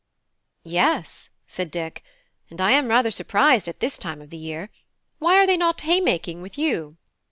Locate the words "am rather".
2.71-3.11